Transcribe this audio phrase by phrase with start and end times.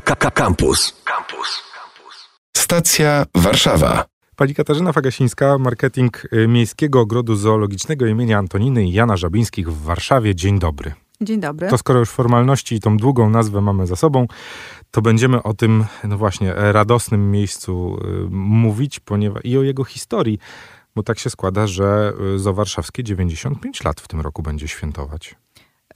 [0.00, 1.02] Campus.
[1.04, 1.62] Campus.
[2.56, 4.04] Stacja Warszawa.
[4.36, 10.34] Pani Katarzyna Fagasińska, marketing y, Miejskiego Ogrodu Zoologicznego imienia Antoniny i Jana Żabińskich w Warszawie.
[10.34, 10.92] Dzień dobry.
[11.20, 11.68] Dzień dobry.
[11.68, 14.26] To skoro już formalności i tą długą nazwę mamy za sobą,
[14.90, 20.38] to będziemy o tym, no właśnie, radosnym miejscu y, mówić ponieważ, i o jego historii,
[20.94, 25.34] bo tak się składa, że y, Zo Warszawskie 95 lat w tym roku będzie świętować.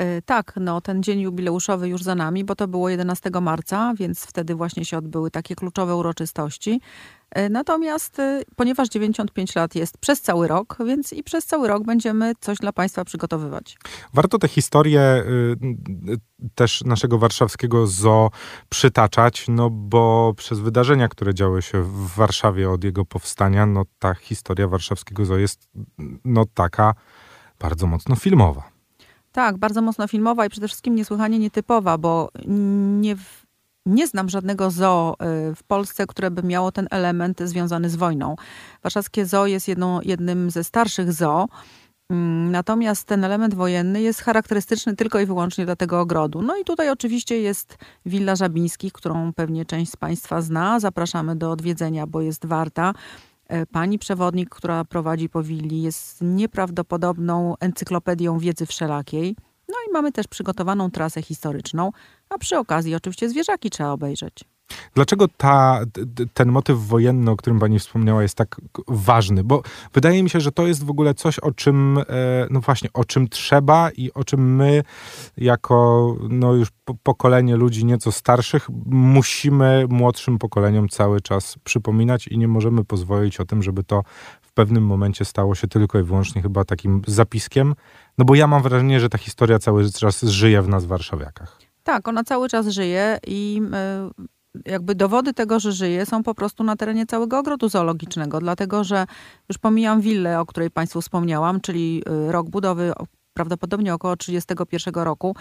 [0.02, 4.24] E, tak, no ten dzień jubileuszowy już za nami, bo to było 11 marca, więc
[4.24, 6.80] wtedy właśnie się odbyły takie kluczowe uroczystości.
[7.30, 11.84] E, natomiast e, ponieważ 95 lat jest przez cały rok, więc i przez cały rok
[11.84, 13.78] będziemy coś dla Państwa przygotowywać.
[14.14, 15.24] Warto tę historię
[16.54, 18.30] też naszego warszawskiego zoo
[18.68, 24.14] przytaczać, no bo przez wydarzenia, które działy się w Warszawie od jego powstania, no ta
[24.14, 25.68] historia warszawskiego zoo jest
[26.24, 26.94] no taka
[27.58, 28.71] bardzo mocno filmowa.
[29.32, 33.16] Tak, bardzo mocno filmowa i przede wszystkim niesłychanie nietypowa, bo nie,
[33.86, 35.16] nie znam żadnego zoo
[35.50, 38.36] y, w Polsce, które by miało ten element związany z wojną.
[38.82, 41.48] Warszawskie zoo jest jedną, jednym ze starszych zoo.
[42.10, 46.42] Mm, natomiast ten element wojenny jest charakterystyczny tylko i wyłącznie dla tego ogrodu.
[46.42, 50.80] No i tutaj oczywiście jest Willa Żabińskich, którą pewnie część z Państwa zna.
[50.80, 52.94] Zapraszamy do odwiedzenia, bo jest warta.
[53.52, 59.36] E, pani przewodnik, która prowadzi Powilli, jest nieprawdopodobną encyklopedią wiedzy wszelakiej.
[59.68, 61.90] No i mamy też przygotowaną trasę historyczną,
[62.34, 64.44] a przy okazji oczywiście zwierzaki trzeba obejrzeć.
[64.94, 65.80] Dlaczego ta,
[66.34, 69.44] ten motyw wojenny, o którym pani wspomniała, jest tak ważny?
[69.44, 69.62] Bo
[69.94, 72.04] wydaje mi się, że to jest w ogóle coś, o czym, e,
[72.50, 74.82] no właśnie, o czym trzeba i o czym my,
[75.36, 76.68] jako no już
[77.02, 83.44] pokolenie ludzi nieco starszych, musimy młodszym pokoleniom cały czas przypominać i nie możemy pozwolić o
[83.44, 84.02] tym, żeby to
[84.42, 87.74] w pewnym momencie stało się tylko i wyłącznie chyba takim zapiskiem.
[88.18, 91.71] No bo ja mam wrażenie, że ta historia cały czas żyje w nas warszawiakach.
[91.82, 93.62] Tak, ona cały czas żyje i
[94.16, 98.84] y, jakby dowody tego, że żyje, są po prostu na terenie całego ogrodu zoologicznego, dlatego
[98.84, 99.06] że
[99.48, 102.92] już pomijam willę, o której Państwu wspomniałam, czyli y, rok budowy
[103.34, 105.36] prawdopodobnie około 31 roku,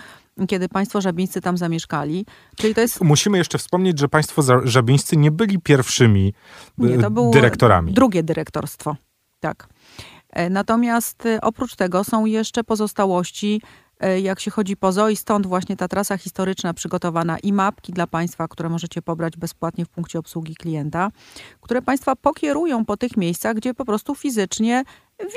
[0.48, 2.26] kiedy państwo żabińscy tam zamieszkali.
[2.56, 3.02] Czyli to jest...
[3.02, 6.34] Musimy jeszcze wspomnieć, że państwo żabińscy nie byli pierwszymi
[6.80, 7.94] y, nie, to było dyrektorami.
[7.94, 8.96] Drugie dyrektorstwo,
[9.40, 9.68] tak.
[10.30, 13.81] E, natomiast oprócz tego są jeszcze pozostałości E,
[14.22, 18.08] jak się chodzi po zoo i stąd właśnie ta trasa historyczna przygotowana i mapki dla
[18.08, 21.12] Państwa, które możecie pobrać bezpłatnie w punkcie obsługi klienta,
[21.62, 24.84] które Państwa pokierują po tych miejscach, gdzie po prostu fizycznie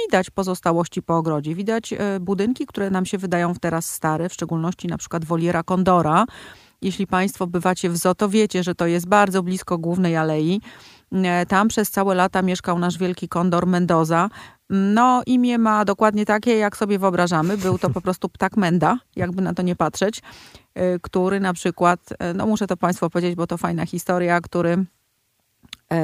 [0.04, 1.54] widać pozostałości po ogrodzie.
[1.54, 6.25] Widać e, budynki, które nam się wydają teraz stare, w szczególności na przykład woliera kondora.
[6.82, 10.60] Jeśli Państwo bywacie w zoo, to wiecie, że to jest bardzo blisko głównej alei.
[11.12, 14.28] E, tam przez całe lata mieszkał nasz wielki kondor Mendoza.
[14.74, 17.56] No, imię ma dokładnie takie, jak sobie wyobrażamy.
[17.58, 22.00] Był to po prostu ptak Menda, jakby na to nie patrzeć, y, który na przykład,
[22.12, 24.84] y, no muszę to Państwu powiedzieć, bo to fajna historia, który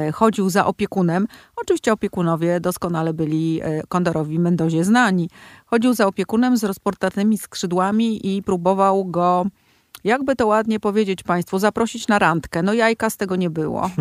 [0.07, 1.27] y, chodził za opiekunem.
[1.55, 5.29] Oczywiście opiekunowie doskonale byli Kondorowi Mendozie znani.
[5.65, 9.45] Chodził za opiekunem z rozportatnymi skrzydłami i próbował go
[10.03, 12.63] jakby to ładnie powiedzieć Państwu, zaprosić na randkę.
[12.63, 13.89] No jajka z tego nie było.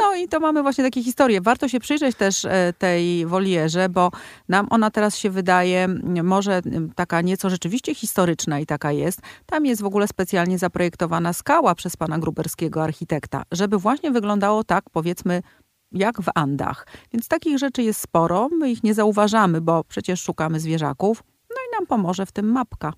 [0.00, 1.40] No i to mamy właśnie takie historie.
[1.40, 4.10] Warto się przyjrzeć też e, tej wolierze, bo
[4.48, 5.88] nam ona teraz się wydaje
[6.22, 6.62] może
[6.94, 9.20] taka nieco rzeczywiście historyczna i taka jest.
[9.46, 14.84] Tam jest w ogóle specjalnie zaprojektowana skała przez pana Gruberskiego, architekta, żeby właśnie wyglądało tak,
[14.90, 15.42] powiedzmy,
[15.92, 16.86] jak w Andach.
[17.12, 18.48] Więc takich rzeczy jest sporo.
[18.48, 21.22] My ich nie zauważamy, bo przecież szukamy zwierzaków.
[21.50, 22.92] No i nam pomoże w tym mapka.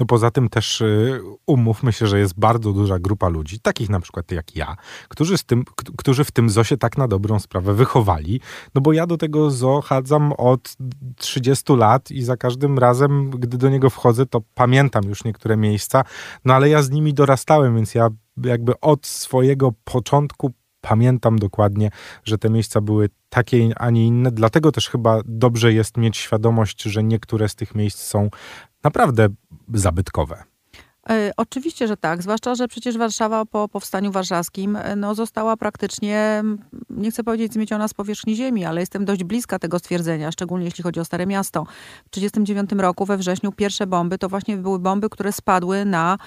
[0.00, 4.00] No poza tym też y, umówmy się, że jest bardzo duża grupa ludzi, takich na
[4.00, 4.76] przykład jak ja,
[5.08, 5.64] którzy, z tym,
[5.96, 8.40] którzy w tym ZOSie tak na dobrą sprawę wychowali.
[8.74, 10.76] No bo ja do tego ZO chadzam od
[11.16, 16.04] 30 lat i za każdym razem, gdy do niego wchodzę, to pamiętam już niektóre miejsca,
[16.44, 18.08] no ale ja z nimi dorastałem, więc ja
[18.44, 20.52] jakby od swojego początku
[20.88, 21.90] pamiętam dokładnie,
[22.24, 24.30] że te miejsca były takie, a nie inne.
[24.30, 28.30] Dlatego też chyba dobrze jest mieć świadomość, że niektóre z tych miejsc są
[28.86, 29.28] naprawdę
[29.74, 30.44] zabytkowe.
[31.10, 32.22] E, oczywiście, że tak.
[32.22, 36.42] Zwłaszcza, że przecież Warszawa po powstaniu warszawskim e, no, została praktycznie,
[36.90, 40.84] nie chcę powiedzieć zmieciona z powierzchni ziemi, ale jestem dość bliska tego stwierdzenia, szczególnie jeśli
[40.84, 41.64] chodzi o Stare Miasto.
[42.06, 46.18] W 1939 roku we wrześniu pierwsze bomby to właśnie były bomby, które spadły na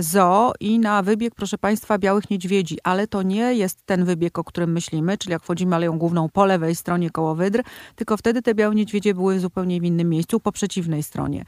[0.00, 4.44] zoo i na wybieg, proszę Państwa, Białych Niedźwiedzi, ale to nie jest ten wybieg, o
[4.44, 7.62] którym myślimy, czyli jak wchodzimy aleją główną po lewej stronie koło Wydr,
[7.96, 11.44] tylko wtedy te Białe Niedźwiedzie były zupełnie w innym miejscu, po przeciwnej stronie.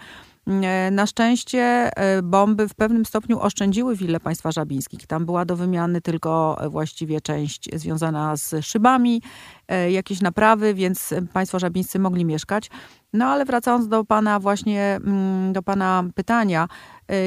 [0.49, 5.07] E, na szczęście e, bomby w pewnym stopniu oszczędziły willę państwa żabińskich.
[5.07, 9.23] Tam była do wymiany tylko właściwie część związana z szybami,
[9.69, 12.71] e, jakieś naprawy, więc państwo żabińscy mogli mieszkać.
[13.13, 16.69] No ale wracając do pana właśnie, mm, do pana pytania,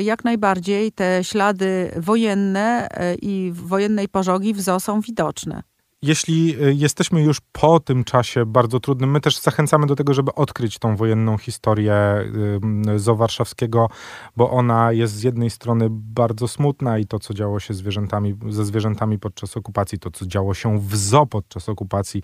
[0.04, 5.64] jak najbardziej te ślady wojenne y, i wojennej pożogi w zoo są widoczne.
[6.06, 10.36] Jeśli y, jesteśmy już po tym czasie bardzo trudnym, my też zachęcamy do tego, żeby
[10.36, 11.94] odkryć tą wojenną historię
[12.96, 13.90] Zoo Warszawskiego,
[14.38, 18.66] bo ona jest z jednej strony bardzo smutna i to, co działo się zwierzętami, ze
[18.66, 22.22] zwierzętami podczas okupacji, to, co działo się w zoo podczas okupacji,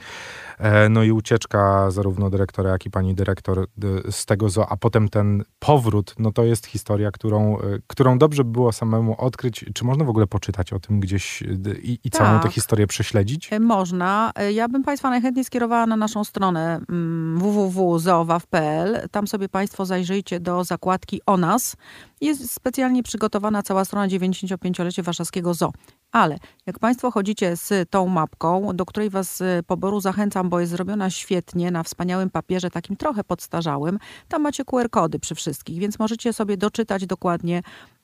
[0.57, 4.77] e, no i ucieczka zarówno dyrektora, jak i pani dyrektor y, z tego zoo, a
[4.77, 9.65] potem ten powrót, no to jest historia, którą, y, którą dobrze by było samemu odkryć.
[9.73, 11.43] Czy można w ogóle poczytać o tym gdzieś
[11.81, 12.51] i, i całą tę Tak.
[12.51, 13.49] historię prześledzić?
[13.67, 14.31] Można.
[14.53, 19.09] Ja bym Państwa najchętniej skierowała na naszą stronę mm, www.zoowaw.pl.
[19.11, 21.75] Tam sobie Państwo zajrzyjcie do zakładki o nas.
[22.21, 25.71] Jest specjalnie przygotowana cała strona 95-lecie warszawskiego zoo.
[26.11, 30.71] Ale jak Państwo chodzicie z tą mapką, do której Was z poboru zachęcam, bo jest
[30.71, 36.33] zrobiona świetnie na wspaniałym papierze, takim trochę podstarzałym, tam macie QR-kody przy wszystkich, więc możecie
[36.33, 37.61] sobie doczytać dokładnie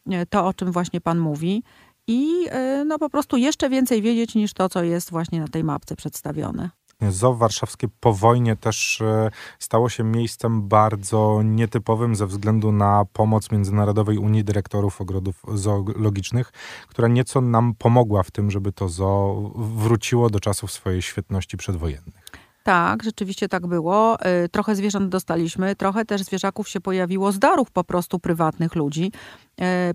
[0.10, 1.64] e, to, o czym właśnie Pan mówi
[2.08, 2.48] i
[2.82, 5.96] y, no po prostu jeszcze więcej wiedzieć niż to, co jest właśnie na tej mapce
[5.96, 6.70] przedstawione.
[7.10, 13.52] Zoo warszawskie po wojnie też e, stało się miejscem bardzo nietypowym ze względu na pomoc
[13.52, 16.52] Międzynarodowej Unii Dyrektorów Ogrodów Zoologicznych,
[16.88, 22.24] która nieco nam pomogła w tym, żeby to zoo wróciło do czasów swojej świetności przedwojennych.
[22.64, 24.18] Tak, rzeczywiście tak było.
[24.46, 29.12] Y, Trochę zwierząt dostaliśmy, trochę też zwierzaków się pojawiło z darów po prostu prywatnych ludzi.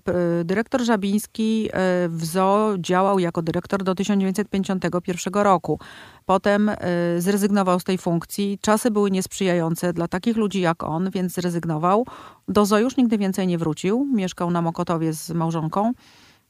[0.03, 1.69] P- y, Dyrektor Żabiński
[2.05, 5.79] y, w zoo działał jako dyrektor do 1951 roku.
[6.25, 6.75] Potem y,
[7.17, 8.59] zrezygnował z tej funkcji.
[8.61, 12.05] Czasy były niesprzyjające dla takich ludzi jak on, więc zrezygnował.
[12.47, 14.07] Do zoo już nigdy więcej nie wrócił.
[14.13, 15.93] Mieszkał na Mokotowie z małżonką.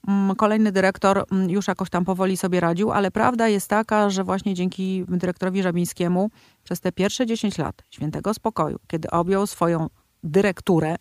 [0.08, 4.24] Mm, Kolejny dyrektor mm, już jakoś tam powoli sobie radził, ale prawda jest taka, że
[4.24, 6.30] właśnie dzięki dyrektorowi Żabińskiemu
[6.64, 9.88] przez te pierwsze 10 lat świętego spokoju, kiedy objął swoją
[10.24, 10.96] dyrekturę,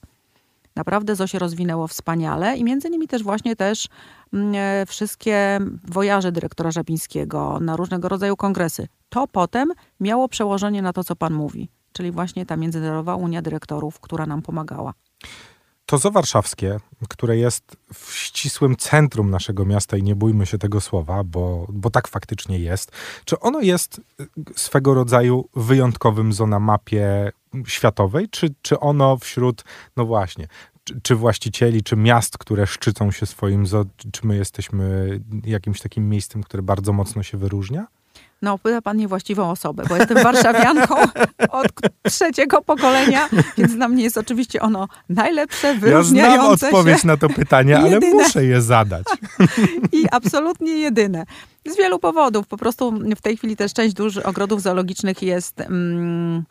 [0.77, 3.89] naprawdę zo się rozwinęło wspaniale i między innymi też właśnie też
[4.33, 8.89] mm, e, wszystkie wojaże dyrektora Żabińskiego na różnego rodzaju kongresy.
[9.09, 14.01] To potem miało przełożenie na to, co pan mówi, czyli właśnie ta Międzynarodowa Unia Dyrektorów,
[14.01, 14.95] która nam pomagała.
[15.89, 20.81] To zoo warszawskie, które jest w ścisłym centrum naszego miasta i nie bójmy się tego
[20.81, 22.93] słowa, bo, bo tak faktycznie jest.
[23.25, 24.27] Czy ono jest y,
[24.57, 27.33] swego rodzaju wyjątkowym zoo na mapie
[27.67, 29.65] światowej, czy, czy ono wśród,
[29.97, 30.49] no właśnie,
[30.85, 36.09] czy, czy właścicieli, czy miast, które szczycą się swoim zoo, czy my jesteśmy jakimś takim
[36.09, 37.87] miejscem, które bardzo mocno się wyróżnia?
[38.43, 40.95] No, pyta pan niewłaściwą osobę, bo jestem warszawianką
[41.51, 41.67] od
[42.03, 47.29] trzeciego pokolenia, więc dla mnie jest oczywiście ono najlepsze, Ja znam wyróżniające odpowiedź na to
[47.29, 48.13] pytanie, ale Jedyne.
[48.13, 49.07] muszę je zadać.
[49.93, 51.25] i absolutnie jedyne.
[51.67, 52.47] Z wielu powodów.
[52.47, 56.45] Po prostu w tej chwili też część dużych ogrodów zoologicznych jest mm,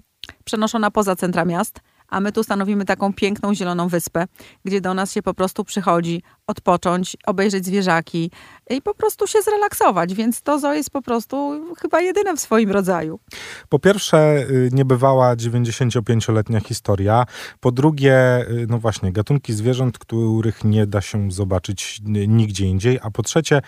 [0.43, 1.79] przenoszona poza centra miast,
[2.09, 4.25] a my tu stanowimy taką piękną zieloną wyspę,
[4.65, 8.31] gdzie do nas się po prostu przychodzi odpocząć, obejrzeć zwierzaki
[8.69, 12.71] i po prostu się zrelaksować, więc to zoo jest po prostu chyba jedyne w swoim
[12.71, 13.19] rodzaju.
[13.69, 17.25] Po pierwsze, y, niebywała 95-letnia historia.
[17.59, 23.00] Po drugie, y, no właśnie, gatunki zwierząt, których nie da się zobaczyć nigdzie indziej.
[23.04, 23.62] A po trzecie,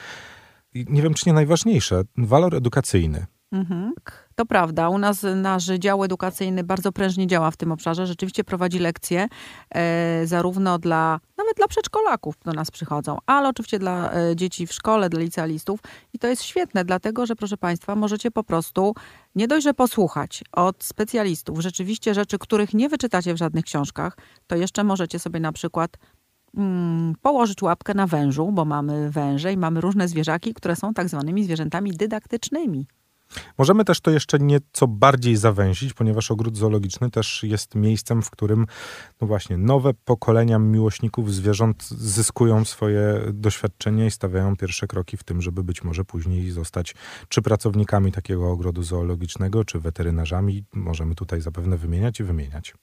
[0.75, 3.25] y, nie wiem czy nie najważniejsze, walor edukacyjny.
[3.51, 3.93] Mhm.
[4.39, 4.89] To prawda.
[4.89, 8.07] U nas nasz dział edukacyjny bardzo prężnie działa w tym obszarze.
[8.07, 9.27] Rzeczywiście prowadzi lekcje
[9.75, 14.73] e, zarówno dla, nawet dla przedszkolaków do nas przychodzą, ale oczywiście dla e, dzieci w
[14.73, 15.79] szkole, dla licealistów.
[16.13, 18.93] I to jest świetne, dlatego że proszę Państwa, możecie po prostu
[19.35, 24.17] nie dość, że posłuchać od specjalistów rzeczywiście rzeczy, których nie wyczytacie w żadnych książkach,
[24.47, 25.97] to jeszcze możecie sobie na przykład
[26.57, 31.09] mm, położyć łapkę na wężu, bo mamy węże i mamy różne zwierzaki, które są tak
[31.09, 32.85] zwanymi zwierzętami dydaktycznymi.
[33.57, 38.65] Możemy też to jeszcze nieco bardziej zawęzić, ponieważ ogród zoologiczny też jest miejscem, w którym
[39.21, 45.41] no właśnie nowe pokolenia miłośników zwierząt zyskują swoje doświadczenie i stawiają pierwsze kroki w tym,
[45.41, 46.95] żeby być może później zostać
[47.29, 50.63] czy pracownikami takiego ogrodu zoologicznego, czy weterynarzami.
[50.73, 52.73] Możemy tutaj zapewne wymieniać i wymieniać.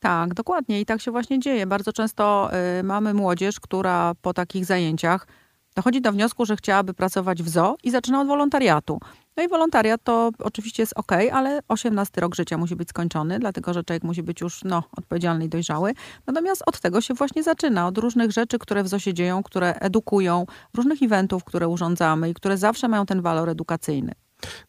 [0.00, 0.80] Tak, dokładnie.
[0.80, 1.66] I tak się właśnie dzieje.
[1.66, 5.26] Bardzo często y, mamy młodzież, która po takich zajęciach
[5.74, 9.00] dochodzi do wniosku, że chciałaby pracować w zoo i zaczyna od wolontariatu.
[9.36, 13.74] No i wolontariat to oczywiście jest ok, ale 18 rok życia musi być skończony, dlatego
[13.74, 15.92] że człowiek musi być już no, odpowiedzialny i dojrzały.
[16.26, 19.74] Natomiast od tego się właśnie zaczyna, od różnych rzeczy, które w zoo się dzieją, które
[19.74, 24.12] edukują, różnych eventów, które urządzamy i które zawsze mają ten walor edukacyjny.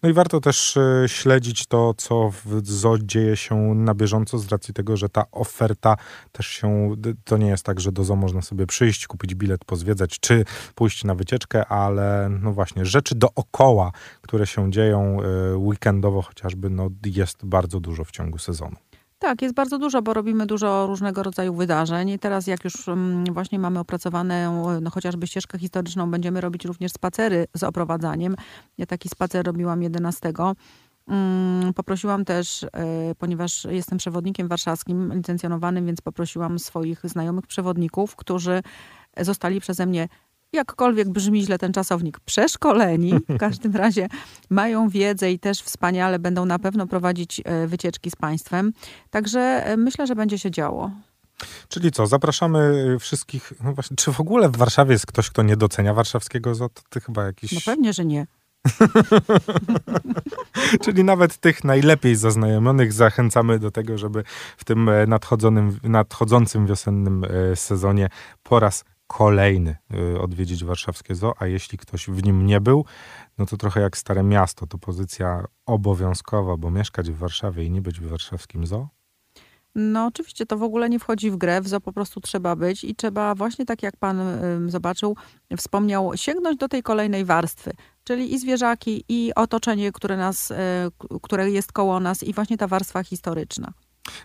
[0.04, 4.48] No i warto też e, śledzić to, co w ZO dzieje się na bieżąco, z
[4.48, 5.98] racji tego, że ta oferta
[6.32, 6.96] też się.
[7.24, 11.04] To nie jest tak, że do ZO można sobie przyjść, kupić bilet, pozwiedzać, czy pójść
[11.04, 17.46] na wycieczkę, ale no właśnie, rzeczy dookoła, które się dzieją e, weekendowo chociażby, no jest
[17.46, 18.76] bardzo dużo w ciągu sezonu.
[19.24, 22.10] Tak, jest bardzo dużo, bo robimy dużo różnego rodzaju wydarzeń.
[22.10, 26.92] I teraz jak już mm, właśnie mamy opracowane no, chociażby ścieżkę historyczną, będziemy robić również
[26.92, 28.36] spacery z oprowadzaniem.
[28.78, 30.34] Ja taki spacer robiłam 11.
[31.08, 32.68] Mm, poprosiłam też, e,
[33.18, 38.62] ponieważ jestem przewodnikiem warszawskim, licencjonowanym, więc poprosiłam swoich znajomych przewodników, którzy
[39.18, 40.08] zostali przeze mnie
[40.54, 43.14] jakkolwiek brzmi źle ten czasownik, przeszkoleni.
[43.30, 44.08] W każdym razie
[44.50, 48.74] mają wiedzę i też wspaniale będą na pewno prowadzić e, wycieczki z państwem.
[49.10, 50.92] Także e, myślę, że będzie się działo.
[51.68, 55.58] Czyli co, zapraszamy wszystkich, no właśnie, czy w ogóle w Warszawie jest ktoś, kto nie
[55.58, 56.84] docenia warszawskiego ZOT?
[56.90, 57.52] Ty chyba jakiś...
[57.52, 58.28] No pewnie, że nie.
[60.84, 64.24] Czyli nawet tych najlepiej zaznajomionych zachęcamy do tego, żeby
[64.58, 68.10] w tym e, nadchodzonym, nadchodzącym wiosennym sezonie
[68.44, 69.76] po raz kolejny
[70.16, 72.86] y, odwiedzić warszawskie zoo, a jeśli ktoś w nim nie był,
[73.38, 77.82] no to trochę jak Stare Miasto, to pozycja obowiązkowa, bo mieszkać w Warszawie i nie
[77.82, 78.88] być w warszawskim zoo?
[79.76, 82.84] No oczywiście to w ogóle nie wchodzi w grę, w zoo po prostu trzeba być
[82.84, 84.22] i trzeba właśnie tak jak pan
[84.68, 85.16] zobaczył,
[85.58, 87.72] wspomniał, sięgnąć do tej kolejnej warstwy,
[88.04, 90.56] czyli i zwierzaki, i otoczenie, które, nas, y,
[91.22, 93.74] które jest koło nas i właśnie ta warstwa historyczna.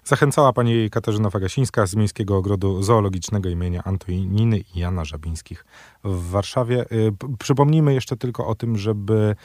[0.04, 5.64] Zachęcała pani Katarzyna Fagasińska z Miejskiego Ogrodu Zoologicznego imienia Antoniny i Jana Żabińskich
[6.04, 6.84] w Warszawie.
[6.92, 9.36] Y, przypomnijmy jeszcze tylko o tym, żeby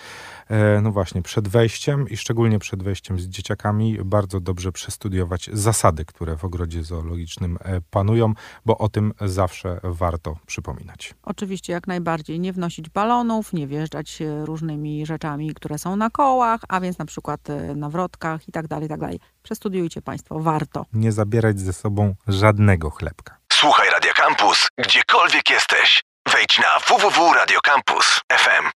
[0.48, 6.06] e, no właśnie przed wejściem i szczególnie przed wejściem z dzieciakami bardzo dobrze przestudiować zasady,
[6.06, 8.34] które w ogrodzie zoologicznym e, panują,
[8.66, 11.14] bo o tym zawsze warto przypominać.
[11.24, 16.80] Oczywiście jak najbardziej nie wnosić balonów, nie wjeżdżać różnymi rzeczami, które są na kołach, a
[16.80, 19.20] więc na przykład e, na wrotkach i tak dalej, i tak dalej.
[19.44, 20.86] Przestudiujcie Państwo, warto.
[20.94, 23.38] Nie zabierać ze sobą żadnego chlebka.
[23.54, 26.04] Słuchaj Radio Campus, gdziekolwiek jesteś.
[26.34, 28.66] Wejdź na www.radiocampus.fm.